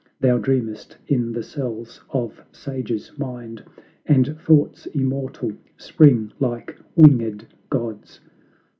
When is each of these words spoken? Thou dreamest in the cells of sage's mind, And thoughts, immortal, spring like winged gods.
Thou 0.19 0.39
dreamest 0.39 0.97
in 1.05 1.31
the 1.31 1.43
cells 1.43 2.01
of 2.09 2.43
sage's 2.51 3.11
mind, 3.19 3.63
And 4.07 4.35
thoughts, 4.39 4.87
immortal, 4.87 5.51
spring 5.77 6.31
like 6.39 6.75
winged 6.95 7.45
gods. 7.69 8.19